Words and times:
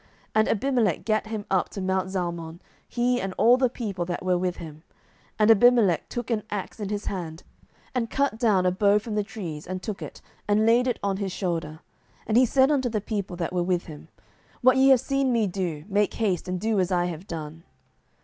07:009:048 0.01 0.09
And 0.33 0.47
Abimelech 0.49 1.05
gat 1.05 1.27
him 1.27 1.45
up 1.51 1.69
to 1.69 1.79
mount 1.79 2.09
Zalmon, 2.09 2.59
he 2.87 3.21
and 3.21 3.35
all 3.37 3.55
the 3.55 3.69
people 3.69 4.03
that 4.05 4.25
were 4.25 4.35
with 4.35 4.57
him; 4.57 4.81
and 5.37 5.51
Abimelech 5.51 6.09
took 6.09 6.31
an 6.31 6.41
axe 6.49 6.79
in 6.79 6.89
his 6.89 7.05
hand, 7.05 7.43
and 7.93 8.09
cut 8.09 8.39
down 8.39 8.65
a 8.65 8.71
bough 8.71 8.97
from 8.97 9.13
the 9.13 9.23
trees, 9.23 9.67
and 9.67 9.83
took 9.83 10.01
it, 10.01 10.19
and 10.47 10.65
laid 10.65 10.87
it 10.87 10.97
on 11.03 11.17
his 11.17 11.31
shoulder, 11.31 11.81
and 12.25 12.49
said 12.49 12.71
unto 12.71 12.89
the 12.89 12.99
people 12.99 13.35
that 13.35 13.53
were 13.53 13.61
with 13.61 13.85
him, 13.85 14.07
What 14.61 14.77
ye 14.77 14.87
have 14.89 15.01
seen 15.01 15.31
me 15.31 15.45
do, 15.45 15.85
make 15.87 16.15
haste, 16.15 16.47
and 16.47 16.59
do 16.59 16.79
as 16.79 16.91
I 16.91 17.05
have 17.05 17.27
done. 17.27 17.61